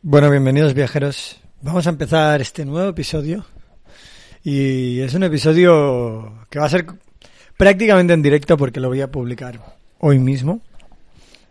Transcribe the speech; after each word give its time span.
bueno, 0.00 0.30
bienvenidos 0.30 0.72
viajeros. 0.72 1.38
Vamos 1.60 1.86
a 1.86 1.90
empezar 1.90 2.40
este 2.40 2.64
nuevo 2.64 2.88
episodio. 2.88 3.44
Y 4.42 5.00
es 5.00 5.12
un 5.12 5.24
episodio 5.24 6.46
que 6.48 6.58
va 6.58 6.64
a 6.64 6.70
ser 6.70 6.86
prácticamente 7.58 8.14
en 8.14 8.22
directo 8.22 8.56
porque 8.56 8.80
lo 8.80 8.88
voy 8.88 9.02
a 9.02 9.10
publicar 9.10 9.60
hoy 9.98 10.18
mismo. 10.18 10.62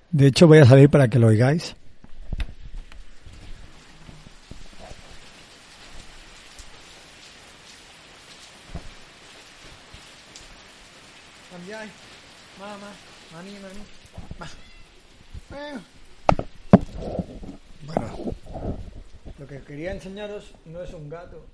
De 0.09 0.27
hecho, 0.27 0.47
voy 0.47 0.57
a 0.57 0.65
salir 0.65 0.89
para 0.89 1.09
que 1.09 1.19
lo 1.19 1.27
oigáis. 1.27 1.75
Quería 19.67 19.91
enseñaros 19.91 20.53
no 20.65 20.81
es 20.81 20.93
un 20.93 21.09
gato. 21.09 21.45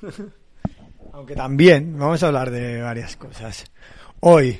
Aunque 1.12 1.34
también 1.34 1.98
vamos 1.98 2.22
a 2.22 2.28
hablar 2.28 2.50
de 2.50 2.80
varias 2.80 3.16
cosas. 3.16 3.64
Hoy, 4.20 4.58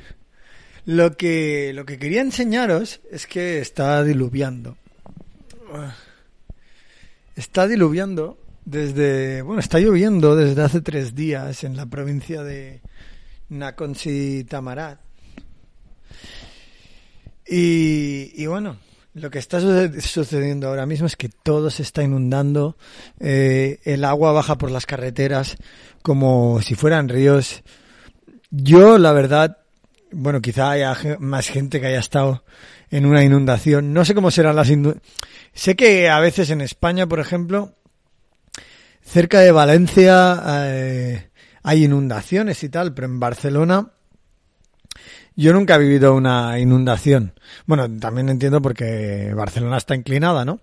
lo 0.85 1.17
que, 1.17 1.73
lo 1.73 1.87
que 1.87 1.99
quería 1.99 2.23
enseñaros 2.23 3.01
es 3.11 3.27
que 3.27 3.61
está 3.61 4.03
diluviando. 4.03 4.77
Está 7.37 7.69
diluviando 7.69 8.37
desde, 8.65 9.41
bueno, 9.43 9.61
está 9.61 9.79
lloviendo 9.79 10.35
desde 10.35 10.63
hace 10.63 10.81
tres 10.81 11.15
días 11.15 11.63
en 11.63 11.77
la 11.77 11.87
provincia 11.87 12.43
de 12.43 12.81
Nakonsi 13.49 14.45
Tamarat. 14.45 14.99
Y 17.47 18.47
bueno, 18.47 18.77
lo 19.15 19.31
que 19.31 19.39
está 19.39 19.61
sucediendo 20.01 20.69
ahora 20.69 20.87
mismo 20.87 21.07
es 21.07 21.17
que 21.17 21.29
todo 21.29 21.71
se 21.71 21.83
está 21.83 22.03
inundando, 22.03 22.77
eh, 23.19 23.81
el 23.85 24.05
agua 24.05 24.33
baja 24.33 24.57
por 24.57 24.71
las 24.71 24.87
carreteras 24.87 25.57
como 26.03 26.63
si 26.63 26.75
fueran 26.75 27.09
ríos. 27.09 27.63
Yo, 28.51 28.99
la 28.99 29.13
verdad, 29.13 29.59
bueno, 30.13 30.41
quizá 30.41 30.71
haya 30.71 30.97
más 31.19 31.49
gente 31.49 31.81
que 31.81 31.89
haya 31.89 31.99
estado 31.99 32.45
en 32.91 33.07
una 33.07 33.25
inundación. 33.25 33.93
No 33.93 34.05
sé 34.05 34.15
cómo 34.15 34.31
serán 34.31 34.57
las 34.57 34.71
inundaciones. 34.71 35.09
Sé 35.53 35.75
que 35.77 36.09
a 36.09 36.21
veces 36.21 36.51
en 36.51 36.61
España, 36.61 37.07
por 37.07 37.21
ejemplo, 37.21 37.75
cerca 39.03 39.41
de 39.41 39.51
Valencia 39.51 40.41
eh, 40.47 41.31
hay 41.63 41.85
inundaciones 41.85 42.63
y 42.63 42.69
tal, 42.69 42.95
pero 42.95 43.07
en 43.07 43.19
Barcelona 43.19 43.93
yo 45.37 45.53
nunca 45.53 45.77
he 45.77 45.79
vivido 45.79 46.15
una 46.15 46.59
inundación. 46.59 47.33
Bueno, 47.67 47.89
también 47.99 48.29
entiendo 48.29 48.61
porque 48.61 49.33
Barcelona 49.35 49.79
está 49.79 49.95
inclinada, 49.95 50.45
¿no? 50.45 50.61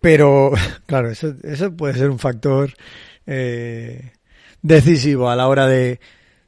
Pero, 0.00 0.52
claro, 0.86 1.10
eso, 1.10 1.34
eso 1.42 1.74
puede 1.76 1.94
ser 1.94 2.10
un 2.10 2.18
factor 2.18 2.72
eh, 3.26 4.12
decisivo 4.62 5.30
a 5.30 5.36
la 5.36 5.48
hora 5.48 5.66
de, 5.66 6.00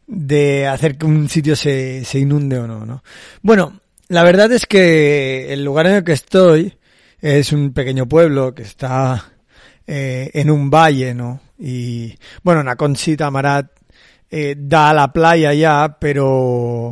de 0.07 0.67
hacer 0.67 0.97
que 0.97 1.07
un 1.07 1.29
sitio 1.29 1.57
se, 1.57 2.05
se 2.05 2.19
inunde 2.19 2.59
o 2.59 2.67
no, 2.67 2.87
¿no? 2.87 3.03
Bueno, 3.43 3.81
la 4.09 4.23
verdad 4.23 4.53
es 4.53 4.67
que 4.67 5.53
el 5.53 5.65
lugar 5.65 5.87
en 5.87 5.95
el 5.95 6.05
que 6.05 6.13
estoy 6.13 6.77
es 7.21 7.53
un 7.53 7.73
pequeño 7.73 8.07
pueblo 8.07 8.55
que 8.55 8.63
está 8.63 9.33
eh, 9.87 10.31
en 10.35 10.51
un 10.51 10.71
valle, 10.71 11.15
¿no? 11.15 11.41
Y 11.59 12.19
bueno, 12.43 12.63
Naconchita 12.63 13.31
Marat 13.31 13.71
eh, 14.37 14.57
da 14.59 14.91
a 14.91 14.95
la 14.95 15.13
playa 15.13 15.55
ya, 15.55 15.97
pero, 16.01 16.91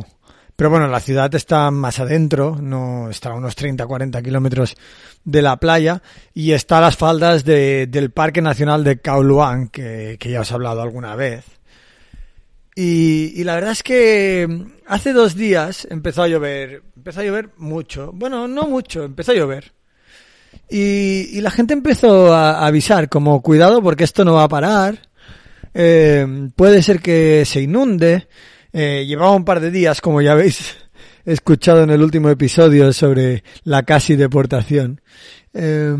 pero 0.55 0.69
bueno, 0.69 0.87
la 0.87 1.01
ciudad 1.01 1.35
está 1.35 1.69
más 1.71 1.99
adentro, 1.99 2.57
no 2.57 3.09
está 3.09 3.31
a 3.31 3.35
unos 3.35 3.53
30, 3.57 3.85
40 3.85 4.21
kilómetros 4.21 4.77
de 5.25 5.41
la 5.41 5.57
playa 5.57 6.01
y 6.33 6.53
está 6.53 6.77
a 6.77 6.81
las 6.81 6.95
faldas 6.95 7.43
de, 7.43 7.87
del 7.87 8.11
Parque 8.11 8.41
Nacional 8.41 8.85
de 8.85 9.01
Kauluan, 9.01 9.67
que, 9.67 10.15
que 10.21 10.31
ya 10.31 10.39
os 10.39 10.51
he 10.51 10.53
hablado 10.53 10.81
alguna 10.81 11.17
vez. 11.17 11.43
Y, 12.77 13.33
y, 13.35 13.43
la 13.43 13.55
verdad 13.55 13.73
es 13.73 13.83
que 13.83 14.47
hace 14.87 15.11
dos 15.11 15.35
días 15.35 15.85
empezó 15.91 16.23
a 16.23 16.29
llover, 16.29 16.81
empezó 16.95 17.19
a 17.19 17.23
llover 17.25 17.49
mucho, 17.57 18.11
bueno, 18.13 18.47
no 18.47 18.67
mucho, 18.67 19.03
empezó 19.03 19.33
a 19.33 19.35
llover. 19.35 19.73
Y, 20.69 21.27
y 21.37 21.41
la 21.41 21.51
gente 21.51 21.73
empezó 21.73 22.33
a 22.33 22.65
avisar, 22.65 23.09
como 23.09 23.41
cuidado 23.41 23.83
porque 23.83 24.05
esto 24.05 24.23
no 24.23 24.35
va 24.35 24.43
a 24.43 24.47
parar, 24.47 25.09
eh, 25.73 26.49
puede 26.55 26.81
ser 26.81 26.99
que 26.99 27.43
se 27.45 27.61
inunde. 27.61 28.27
Eh, 28.71 29.05
llevaba 29.07 29.31
un 29.31 29.45
par 29.45 29.59
de 29.59 29.71
días, 29.71 30.01
como 30.01 30.21
ya 30.21 30.33
habéis 30.33 30.75
escuchado 31.25 31.83
en 31.83 31.89
el 31.89 32.01
último 32.01 32.29
episodio 32.29 32.91
sobre 32.93 33.43
la 33.63 33.83
casi 33.83 34.15
deportación. 34.15 35.01
Eh, 35.53 35.95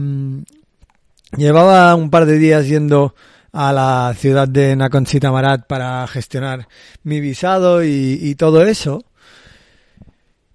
llevaba 1.37 1.93
un 1.95 2.09
par 2.09 2.25
de 2.25 2.37
días 2.37 2.67
yendo 2.67 3.15
a 3.53 3.71
la 3.71 4.13
ciudad 4.17 4.47
de 4.47 4.75
Naconchita 4.75 5.31
Marat 5.31 5.67
para 5.67 6.05
gestionar 6.07 6.67
mi 7.03 7.19
visado 7.19 7.83
y, 7.83 8.33
todo 8.35 8.63
eso. 8.65 9.05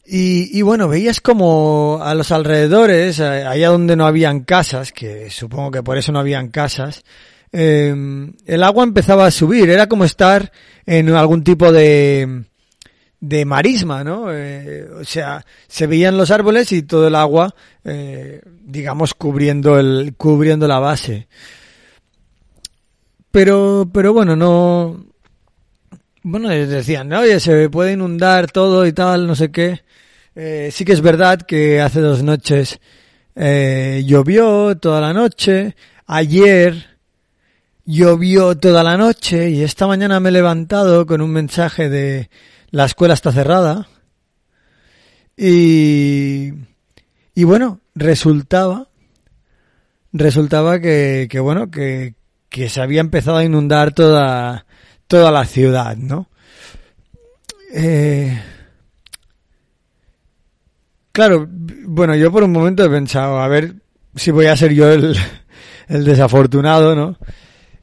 Y, 0.05 0.59
y, 0.59 0.62
bueno, 0.62 0.89
veías 0.89 1.21
como 1.21 2.00
a 2.03 2.15
los 2.15 2.33
alrededores, 2.33 3.21
eh, 3.21 3.45
allá 3.45 3.69
donde 3.69 3.95
no 3.95 4.06
habían 4.06 4.41
casas, 4.41 4.91
que 4.93 5.31
supongo 5.31 5.71
que 5.71 5.83
por 5.83 5.97
eso 5.97 6.12
no 6.12 6.19
habían 6.19 6.49
casas, 6.49 7.05
eh, 7.53 7.95
el 8.47 8.63
agua 8.63 8.85
empezaba 8.85 9.27
a 9.27 9.31
subir, 9.31 9.71
era 9.71 9.87
como 9.89 10.05
estar 10.05 10.53
en 10.87 11.09
algún 11.11 11.45
tipo 11.45 11.73
de, 11.73 12.45
de 13.21 13.45
marisma, 13.45 14.05
¿no? 14.05 14.33
Eh, 14.33 14.89
o 15.01 15.05
sea, 15.05 15.45
se 15.67 15.87
veían 15.87 16.17
los 16.17 16.31
árboles 16.31 16.71
y 16.73 16.83
todo 16.83 17.09
el 17.09 17.15
agua, 17.15 17.55
eh, 17.85 18.41
digamos, 18.63 19.15
cubriendo 19.15 19.79
el, 19.79 20.15
cubriendo 20.17 20.69
la 20.69 20.79
base. 20.79 21.27
Pero, 23.31 23.89
pero 23.93 24.13
bueno, 24.13 24.37
no, 24.37 25.05
bueno, 26.23 26.49
decían, 26.49 27.09
¿no? 27.09 27.21
oye, 27.21 27.41
se 27.41 27.69
puede 27.69 27.93
inundar 27.93 28.51
todo 28.51 28.87
y 28.87 28.93
tal, 28.93 29.27
no 29.27 29.35
sé 29.35 29.51
qué. 29.51 29.83
Eh, 30.35 30.71
sí 30.73 30.85
que 30.85 30.93
es 30.93 31.01
verdad 31.01 31.43
que 31.43 31.81
hace 31.81 32.01
dos 32.01 32.23
noches 32.23 32.79
llovió 33.35 34.77
toda 34.77 35.01
la 35.01 35.13
noche. 35.13 35.77
Ayer 36.07 36.98
Llovió 37.91 38.54
toda 38.54 38.82
la 38.82 38.99
noche 38.99 39.49
y 39.49 39.62
esta 39.62 39.87
mañana 39.87 40.21
me 40.21 40.28
he 40.28 40.32
levantado 40.32 41.06
con 41.06 41.22
un 41.22 41.31
mensaje 41.31 41.88
de 41.88 42.28
la 42.69 42.84
escuela 42.84 43.15
está 43.15 43.32
cerrada. 43.32 43.88
Y, 45.38 46.53
y 47.34 47.44
bueno, 47.44 47.81
resultaba, 47.94 48.88
resultaba 50.12 50.81
que, 50.81 51.28
que 51.31 51.41
bueno, 51.41 51.71
que, 51.71 52.15
que 52.50 52.69
se 52.69 52.82
había 52.82 53.00
empezado 53.00 53.38
a 53.38 53.44
inundar 53.44 53.94
toda, 53.94 54.66
toda 55.06 55.32
la 55.32 55.47
ciudad, 55.47 55.97
¿no? 55.97 56.28
Eh, 57.72 58.38
claro, 61.10 61.49
bueno, 61.49 62.15
yo 62.16 62.31
por 62.31 62.43
un 62.43 62.53
momento 62.53 62.84
he 62.84 62.91
pensado, 62.91 63.38
a 63.38 63.49
ver 63.49 63.76
si 64.14 64.31
voy 64.31 64.44
a 64.44 64.56
ser 64.56 64.75
yo 64.75 64.93
el, 64.93 65.17
el 65.88 66.05
desafortunado, 66.05 66.94
¿no? 66.94 67.17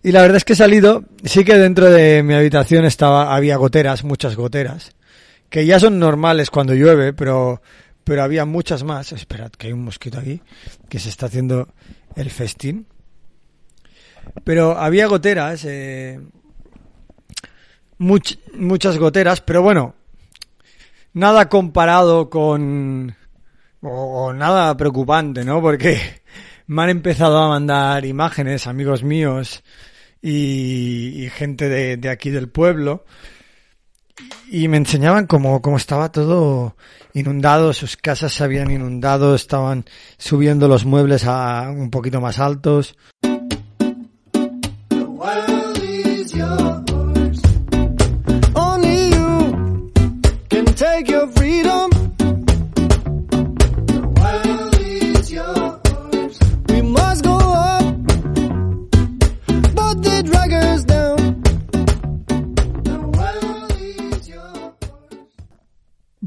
Y 0.05 0.11
la 0.11 0.21
verdad 0.21 0.37
es 0.37 0.45
que 0.45 0.53
he 0.53 0.55
salido, 0.55 1.03
sí 1.23 1.43
que 1.43 1.57
dentro 1.57 1.89
de 1.89 2.21
mi 2.21 2.35
habitación 2.35 2.85
estaba, 2.85 3.35
había 3.35 3.57
goteras, 3.57 4.03
muchas 4.03 4.35
goteras, 4.35 4.91
que 5.49 5.65
ya 5.65 5.79
son 5.79 5.97
normales 5.97 6.51
cuando 6.51 6.75
llueve, 6.75 7.11
pero, 7.11 7.59
pero 8.03 8.21
había 8.21 8.45
muchas 8.45 8.83
más. 8.83 9.13
Esperad, 9.13 9.49
que 9.53 9.65
hay 9.65 9.73
un 9.73 9.83
mosquito 9.83 10.19
aquí, 10.19 10.43
que 10.89 10.99
se 10.99 11.09
está 11.09 11.25
haciendo 11.25 11.73
el 12.15 12.29
festín. 12.29 12.85
Pero 14.43 14.77
había 14.77 15.07
goteras, 15.07 15.65
eh, 15.65 16.21
muchas 17.97 18.99
goteras, 18.99 19.41
pero 19.41 19.63
bueno, 19.63 19.95
nada 21.13 21.49
comparado 21.49 22.29
con, 22.29 23.15
o 23.81 24.33
nada 24.33 24.77
preocupante, 24.77 25.43
¿no? 25.43 25.63
Porque 25.63 25.99
me 26.67 26.83
han 26.83 26.89
empezado 26.89 27.39
a 27.39 27.49
mandar 27.49 28.05
imágenes, 28.05 28.67
amigos 28.67 29.01
míos, 29.01 29.63
y, 30.27 31.29
gente 31.35 31.69
de, 31.69 31.97
de, 31.97 32.09
aquí 32.09 32.31
del 32.31 32.49
pueblo. 32.49 33.05
y 34.49 34.67
me 34.67 34.77
enseñaban 34.77 35.27
cómo, 35.27 35.61
cómo 35.61 35.77
estaba 35.77 36.11
todo 36.11 36.75
inundado, 37.13 37.73
sus 37.73 37.95
casas 37.95 38.33
se 38.33 38.43
habían 38.43 38.71
inundado, 38.71 39.35
estaban 39.35 39.85
subiendo 40.17 40.67
los 40.67 40.85
muebles 40.85 41.25
a 41.25 41.69
un 41.69 41.91
poquito 41.91 42.21
más 42.21 42.39
altos. 42.39 42.95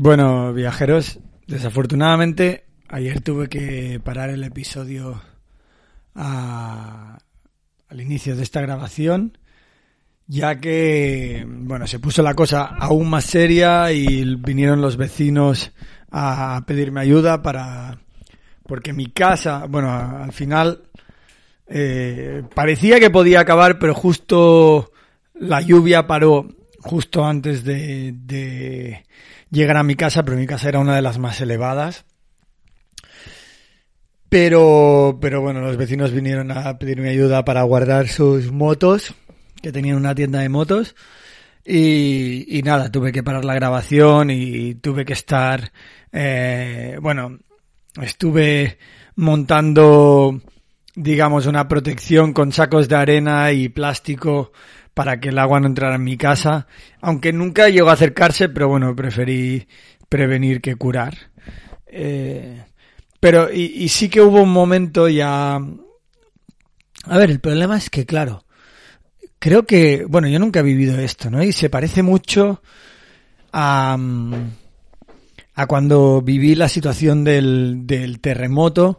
Bueno, 0.01 0.53
viajeros, 0.53 1.19
desafortunadamente 1.49 2.67
ayer 2.89 3.21
tuve 3.21 3.49
que 3.49 3.99
parar 3.99 4.31
el 4.31 4.45
episodio 4.45 5.21
al 6.15 7.21
inicio 8.01 8.37
de 8.37 8.45
esta 8.45 8.61
grabación, 8.61 9.39
ya 10.29 10.61
que, 10.61 11.45
bueno, 11.49 11.89
se 11.89 11.99
puso 11.99 12.23
la 12.23 12.35
cosa 12.35 12.63
aún 12.63 13.11
más 13.11 13.25
seria 13.25 13.91
y 13.91 14.37
vinieron 14.37 14.81
los 14.81 14.97
vecinos 14.97 15.73
a 16.13 16.63
pedirme 16.65 17.01
ayuda 17.01 17.43
para, 17.43 17.99
porque 18.69 18.93
mi 18.93 19.07
casa, 19.07 19.67
bueno, 19.69 19.91
al 19.91 20.31
final 20.31 20.85
eh, 21.67 22.45
parecía 22.55 23.01
que 23.01 23.11
podía 23.11 23.41
acabar, 23.41 23.81
pero 23.81 23.95
justo 23.95 24.93
la 25.35 25.61
lluvia 25.61 26.07
paró 26.07 26.47
justo 26.81 27.25
antes 27.25 27.65
de 27.65 29.05
llegar 29.51 29.77
a 29.77 29.83
mi 29.83 29.95
casa, 29.95 30.23
pero 30.25 30.37
mi 30.37 30.47
casa 30.47 30.69
era 30.69 30.79
una 30.79 30.97
de 30.97 31.03
las 31.03 31.19
más 31.19 31.41
elevadas. 31.41 32.05
Pero, 34.29 35.19
pero 35.21 35.41
bueno, 35.41 35.61
los 35.61 35.77
vecinos 35.77 36.13
vinieron 36.13 36.51
a 36.51 36.79
pedirme 36.79 37.09
ayuda 37.09 37.45
para 37.45 37.63
guardar 37.63 38.09
sus 38.09 38.53
motos, 38.53 39.15
que 39.63 39.73
tenían 39.73 39.97
una 39.97 40.15
tienda 40.15 40.41
de 40.41 40.51
motos. 40.51 40.95
Y, 41.65 42.61
nada, 42.65 42.91
tuve 42.91 43.13
que 43.13 43.23
parar 43.23 43.45
la 43.45 43.55
grabación 43.55 44.31
y 44.31 44.75
tuve 44.77 45.05
que 45.05 45.13
estar, 45.13 45.71
eh, 46.13 46.99
bueno, 47.01 47.39
estuve 48.01 48.79
montando, 49.17 50.41
digamos, 50.95 51.47
una 51.47 51.69
protección 51.69 52.33
con 52.33 52.53
sacos 52.53 52.89
de 52.89 52.97
arena 52.97 53.53
y 53.53 53.69
plástico 53.69 54.53
para 54.99 55.21
que 55.21 55.29
el 55.29 55.39
agua 55.39 55.61
no 55.61 55.69
entrara 55.69 55.95
en 55.95 56.03
mi 56.03 56.17
casa, 56.17 56.67
aunque 57.01 57.33
nunca 57.33 57.69
llegó 57.69 57.89
a 57.89 57.93
acercarse, 57.93 58.49
pero 58.49 58.67
bueno, 58.67 58.97
preferí 58.97 59.69
prevenir 60.09 60.61
que 60.61 60.75
curar. 60.75 61.17
Eh, 61.87 62.65
pero, 63.21 63.49
y, 63.49 63.89
sí 63.91 64.09
que 64.09 64.21
hubo 64.21 64.43
un 64.43 64.53
momento 64.53 65.09
ya... 65.09 65.55
A 65.55 67.17
ver, 67.17 67.31
el 67.31 67.39
problema 67.39 67.77
es 67.77 67.91
que, 67.91 68.07
claro, 68.07 68.43
creo 69.39 69.65
que, 69.67 70.05
bueno, 70.05 70.27
yo 70.27 70.41
nunca 70.41 70.59
he 70.59 70.65
vivido 70.65 70.99
esto, 70.99 71.31
¿no? 71.31 71.45
Y 71.45 71.53
se 71.53 71.71
parece 71.71 72.03
mucho 72.03 72.61
a, 73.53 73.97
a 75.55 75.67
cuando 75.69 76.23
viví 76.23 76.57
la 76.57 76.69
situación 76.69 77.23
del, 77.23 77.87
del 77.87 78.19
terremoto 78.19 78.99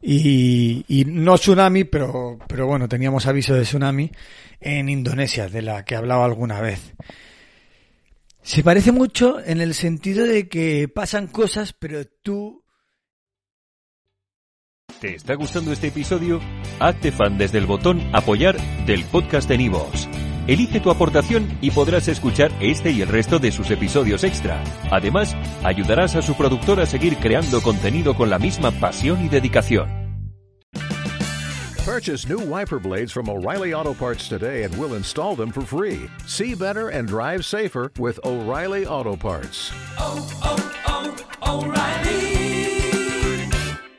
y, 0.00 0.84
y, 0.88 1.04
no 1.04 1.36
tsunami, 1.36 1.84
pero, 1.84 2.38
pero 2.48 2.66
bueno, 2.66 2.88
teníamos 2.88 3.26
aviso 3.26 3.54
de 3.54 3.62
tsunami 3.62 4.10
en 4.60 4.88
Indonesia, 4.88 5.48
de 5.48 5.62
la 5.62 5.84
que 5.84 5.96
hablaba 5.96 6.24
alguna 6.24 6.60
vez. 6.60 6.94
Se 8.42 8.62
parece 8.62 8.92
mucho 8.92 9.40
en 9.44 9.60
el 9.60 9.74
sentido 9.74 10.24
de 10.24 10.48
que 10.48 10.88
pasan 10.88 11.26
cosas, 11.26 11.72
pero 11.72 12.06
tú... 12.22 12.64
¿Te 15.00 15.14
está 15.14 15.34
gustando 15.34 15.72
este 15.72 15.88
episodio? 15.88 16.40
Hazte 16.80 17.12
fan 17.12 17.36
desde 17.36 17.58
el 17.58 17.66
botón 17.66 18.00
apoyar 18.14 18.56
del 18.86 19.04
podcast 19.04 19.48
de 19.48 19.58
Nivos. 19.58 20.08
Elige 20.48 20.80
tu 20.80 20.90
aportación 20.90 21.46
y 21.60 21.70
podrás 21.72 22.08
escuchar 22.08 22.50
este 22.60 22.90
y 22.90 23.02
el 23.02 23.08
resto 23.08 23.38
de 23.38 23.52
sus 23.52 23.70
episodios 23.70 24.24
extra. 24.24 24.64
Además, 24.90 25.36
ayudarás 25.62 26.16
a 26.16 26.22
su 26.22 26.34
productor 26.34 26.80
a 26.80 26.86
seguir 26.86 27.18
creando 27.18 27.60
contenido 27.60 28.14
con 28.16 28.30
la 28.30 28.38
misma 28.38 28.70
pasión 28.70 29.22
y 29.22 29.28
dedicación. 29.28 30.08
Purchase 31.84 32.26
new 32.26 32.40
wiper 32.40 32.78
blades 32.78 33.12
from 33.12 33.28
O'Reilly 33.28 33.74
Auto 33.74 33.92
Parts 33.92 34.26
today 34.26 34.64
and 34.64 34.74
we'll 34.78 34.94
install 34.94 35.36
them 35.36 35.50
for 35.50 35.60
free. 35.62 36.08
See 36.26 36.54
better 36.54 36.88
and 36.88 37.06
drive 37.06 37.44
safer 37.44 37.92
with 37.98 38.18
O'Reilly 38.24 38.86
Auto 38.86 39.16
Parts. 39.16 39.70
Oh, 39.98 40.26
oh, 40.44 40.56
oh, 41.42 41.60
O'Reilly 41.60 43.50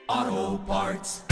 Auto 0.07 0.57
Parts. 0.65 1.28